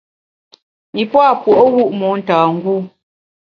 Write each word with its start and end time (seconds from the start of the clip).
Yi 0.95 1.03
pua’ 1.11 1.29
puo’wu’ 1.41 1.83
motângû. 1.99 2.75